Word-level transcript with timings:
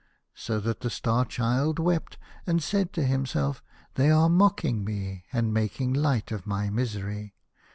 "so 0.33 0.59
that 0.59 0.79
the 0.79 0.89
Star 0.89 1.23
Child 1.25 1.77
wept, 1.77 2.17
and 2.47 2.63
said 2.63 2.91
to 2.93 3.03
himself," 3.05 3.61
They 3.93 4.09
are 4.09 4.29
mocking 4.29 4.83
me, 4.83 5.25
and 5.31 5.53
making 5.53 5.93
light 5.93 6.31
of 6.31 6.47
my 6.47 6.71
misery." 6.71 7.35